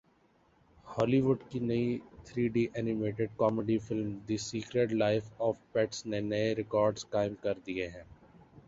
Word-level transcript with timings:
ہالی 0.87 1.19
وڈ 1.21 1.39
کی 1.49 1.59
نئی 1.61 1.85
three 2.25 2.47
D 2.55 2.65
animated 2.73 3.29
comedy 3.37 3.77
film 3.87 4.09
the 4.27 4.37
secret 4.49 4.93
life 4.93 5.31
of 5.39 5.55
pets 5.71 6.05
نے 6.05 6.19
نئے 6.31 6.53
ریکارڈز 6.55 7.09
قائم 7.09 7.33
کر 7.43 7.55
دیے 7.65 7.87
ہیں 7.87 8.03